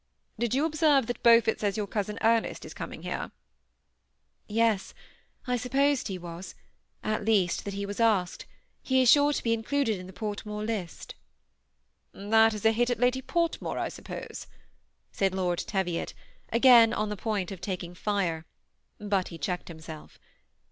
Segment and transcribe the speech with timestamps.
[0.39, 3.29] *'Did you observe that Beaufort says your cousin Ernest is coming here?"
[4.47, 4.95] "Yes,
[5.45, 6.55] I supposed he was—
[7.13, 8.47] at least, that he was asked;
[8.81, 11.13] he is sure to be included in the Portmore list""
[12.31, 14.47] That is a hit at Lady Portmore, I suppose,"
[15.11, 16.15] said Lord Teviot,
[16.51, 18.47] again on the point of taking fire;
[18.97, 20.17] but he checked himself.